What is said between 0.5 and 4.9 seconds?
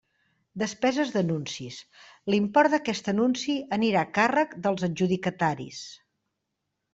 Despeses d'anuncis: l'import d'aquest anunci anirà a càrrec dels